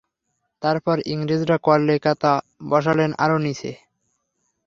তার 0.61 0.77
পর 0.79 0.97
ইংরেজরা 1.05 1.57
কলকেতা 1.57 2.33
বসালেন 2.69 3.11
আরও 3.17 3.37
নীচে। 3.37 3.71